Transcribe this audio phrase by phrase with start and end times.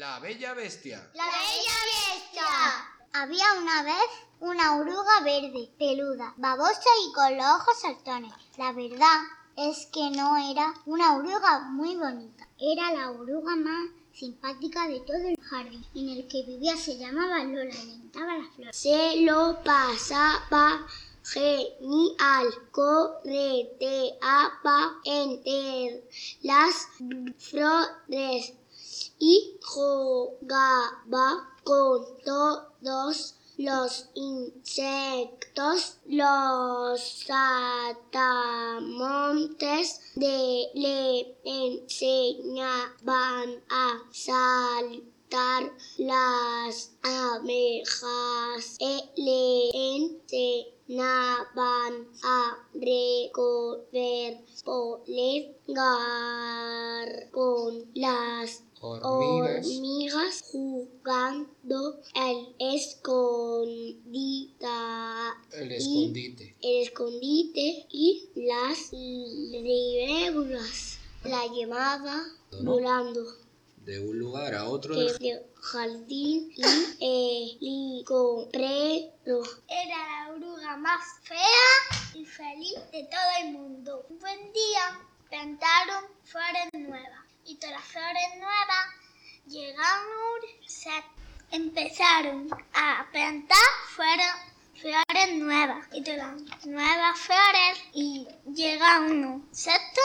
[0.00, 1.10] La Bella Bestia.
[1.12, 2.42] La Bella Bestia.
[3.12, 4.08] Había una vez
[4.40, 8.32] una oruga verde, peluda, babosa y con los ojos saltones.
[8.56, 9.20] La verdad
[9.58, 12.48] es que no era una oruga muy bonita.
[12.58, 16.78] Era la oruga más simpática de todo el jardín en el que vivía.
[16.78, 18.74] Se llamaba Lola, le encantaba las flores.
[18.74, 20.86] Se lo pasaba
[21.24, 24.22] genial, correteaba
[25.04, 26.08] entre
[26.40, 26.88] las
[27.36, 28.54] flores
[29.18, 48.76] y jugaba con todos los insectos, los saltamontes de le enseñaban a saltar las abejas
[48.80, 49.70] e le
[50.88, 55.54] enseñaban a recoger polen
[57.30, 59.66] con las Hormigas.
[59.66, 62.54] hormigas jugando al
[64.00, 66.56] escondida El escondite.
[66.62, 72.24] el escondite y las libélulas la llevaba
[72.62, 72.72] ¿No?
[72.72, 73.20] volando
[73.84, 74.94] De un lugar a otro.
[74.96, 76.62] del- de jardín y
[77.60, 79.42] helicóptero.
[79.68, 81.38] Era la oruga más fea
[82.14, 84.06] y feliz de todo el mundo.
[84.08, 88.86] Un buen día plantaron flores nuevas y todas las flores nuevas
[89.46, 90.06] llegaron,
[90.68, 90.90] se
[91.50, 94.32] empezaron a plantar flores,
[94.80, 100.00] flores nuevas y todas las nuevas flores y llegaron sexto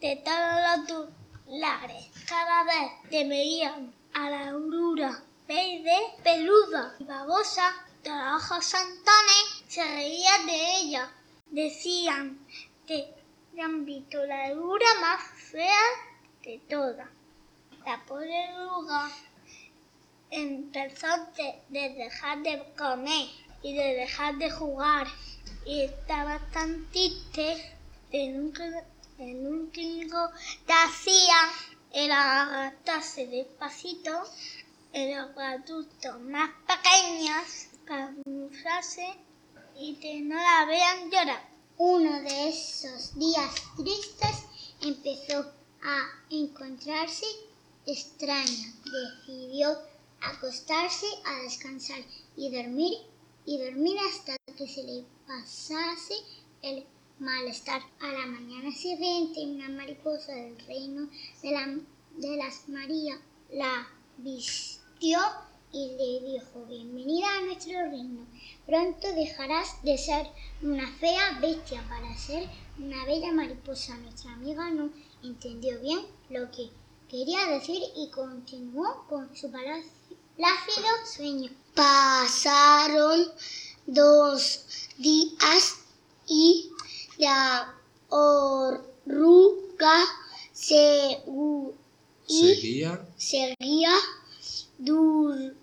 [0.00, 1.08] de todos los
[1.46, 2.10] lares.
[2.28, 9.64] Cada vez que veían a la aurora verde, peluda y babosa, de los ojos santones,
[9.68, 11.12] se reían de ella.
[11.46, 12.44] Decían
[12.88, 13.14] que
[13.62, 16.07] han visto la aurora más fea
[16.48, 17.06] de todas.
[17.84, 19.10] La pobre oruga
[20.30, 23.28] empezó de, de dejar de comer
[23.62, 25.06] y de dejar de jugar
[25.66, 27.76] y estaba tan triste
[28.10, 28.64] que nunca,
[29.18, 30.30] el único
[30.66, 31.38] que hacía
[31.92, 34.24] era agacharse despacito
[34.94, 39.06] en los adultos más pequeños para camuflarse
[39.76, 41.46] y que no la vean llorar.
[41.76, 44.44] Uno de esos días tristes
[44.80, 47.26] empezó a encontrarse
[47.86, 48.74] extraña.
[49.26, 49.78] Decidió
[50.20, 52.00] acostarse a descansar
[52.36, 52.94] y dormir
[53.46, 56.14] y dormir hasta que se le pasase
[56.62, 56.84] el
[57.18, 57.80] malestar.
[58.00, 61.08] A la mañana siguiente, una mariposa del reino
[61.42, 61.78] de, la-
[62.16, 63.20] de las María
[63.52, 63.88] la
[64.18, 65.18] vistió
[65.72, 68.26] y le dijo, bienvenida a nuestro reino.
[68.66, 70.26] Pronto dejarás de ser
[70.62, 73.96] una fea bestia para ser una bella mariposa.
[73.98, 74.90] Nuestra amiga no
[75.22, 76.70] entendió bien lo que
[77.08, 81.50] quería decir y continuó con su plácido sueño.
[81.74, 83.30] Pasaron
[83.86, 84.64] dos
[84.98, 85.76] días
[86.26, 86.70] y
[87.18, 87.74] la
[88.08, 90.04] oruga
[90.52, 91.22] se
[92.26, 93.06] Seguía.
[93.16, 93.94] seguía
[94.76, 95.56] durmiendo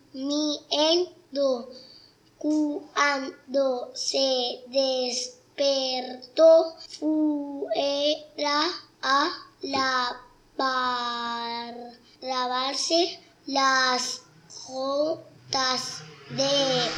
[2.39, 8.71] cuando se despertó fuera
[9.07, 9.29] a
[9.61, 10.15] lavar,
[12.21, 14.23] lavarse las
[14.67, 16.01] gotas
[16.31, 16.89] de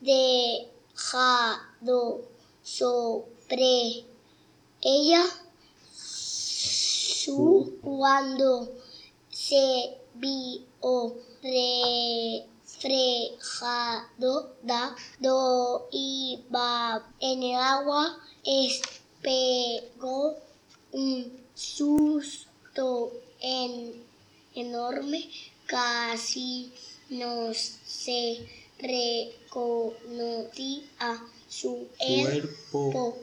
[0.00, 0.68] dejado
[2.64, 4.04] sobre
[4.80, 5.24] ella
[7.22, 8.81] su cuando
[9.46, 9.64] se
[10.14, 11.16] vio
[13.12, 18.18] reflejado dado iba en el agua
[19.22, 20.36] pegó
[20.92, 24.02] un susto en-
[24.54, 25.28] enorme
[25.66, 26.72] casi
[27.10, 28.46] no se
[28.78, 30.82] reconocía
[31.48, 33.16] su Cuerpo.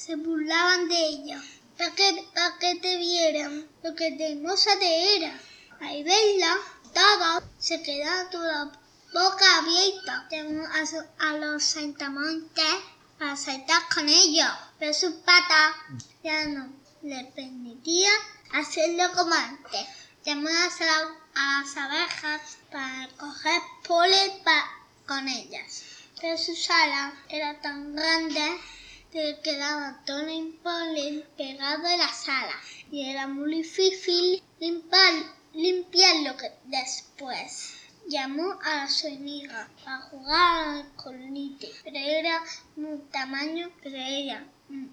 [0.06, 1.42] se burlaban de ella.
[1.78, 5.34] Para que, te vieran lo que de hermosa te era.
[5.82, 6.56] Al verla,
[6.94, 8.72] todos se quedaron toda la
[9.14, 10.28] boca abierta.
[10.74, 12.76] A, su- a los saltamontes
[13.18, 14.48] para saltar con ellos,
[14.78, 15.76] pero sus patas
[16.24, 16.72] ya no
[17.02, 18.14] le permitían
[18.54, 19.88] hacerlo como antes.
[20.24, 24.32] Llamó a las, abejas para coger polen
[25.08, 25.84] con ellas,
[26.20, 28.62] pero sus alas eran tan grandes
[29.16, 35.14] le quedaba todo el pegado en las alas y era muy difícil limpiar,
[35.54, 36.36] limpiarlo
[36.66, 37.76] después.
[38.10, 42.44] Llamó a las hormigas para jugar al escondite, pero era
[42.76, 44.46] un tamaño, pero era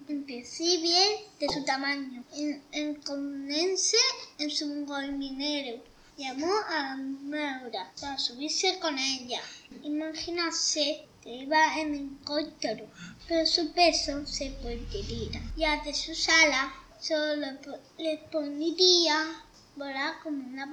[0.07, 2.23] imposible de su tamaño.
[2.33, 3.97] En, esconderse
[4.39, 5.83] en su golminero.
[6.17, 9.41] Llamó a la Maura para subirse con ella.
[9.83, 12.85] Imaginarse que iba en helicóptero,
[13.27, 15.41] pero su peso se perdería.
[15.55, 19.41] Ya de sus alas solo le, po- le permitía
[19.77, 20.65] volar como una,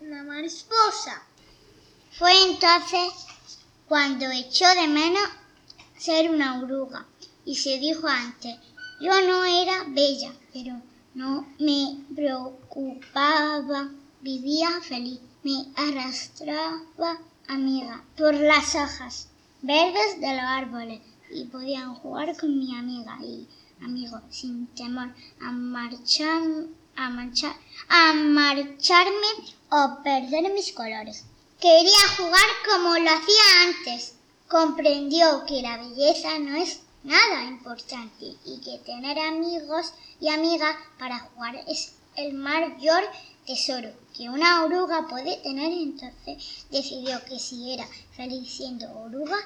[0.00, 1.22] una mariposa.
[2.16, 3.12] Fue entonces
[3.88, 5.28] cuando echó de menos
[5.98, 7.06] ser una oruga
[7.44, 8.56] y se dijo antes,
[9.00, 10.80] yo no era bella, pero
[11.14, 13.90] no me preocupaba,
[14.20, 17.18] vivía feliz, me arrastraba
[17.48, 19.28] amiga por las hojas
[19.62, 21.00] verdes de los árboles
[21.30, 23.48] y podían jugar con mi amiga y
[23.80, 26.42] amigo sin temor a marchar,
[26.96, 27.54] a marchar,
[27.88, 29.30] a marcharme
[29.70, 31.24] o perder mis colores.
[31.60, 34.16] Quería jugar como lo hacía antes.
[34.48, 41.20] Comprendió que la belleza no es nada importante y que tener amigos y amigas para
[41.20, 43.02] jugar es el mayor
[43.46, 45.72] tesoro que una oruga puede tener.
[45.72, 47.86] Entonces decidió que si era
[48.16, 49.36] feliz siendo oruga,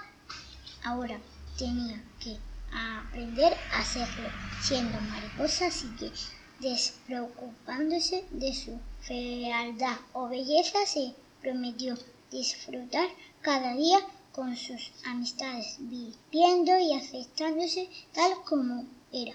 [0.84, 1.18] ahora
[1.58, 2.36] tenía que
[2.72, 4.28] aprender a hacerlo
[4.60, 6.12] siendo mariposa, así que
[6.60, 11.96] despreocupándose de su fealdad o belleza, se prometió
[12.30, 13.08] disfrutar
[13.40, 13.98] cada día
[14.32, 19.34] con sus amistades, viviendo y aceptándose tal como era.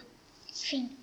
[0.54, 1.01] Fin.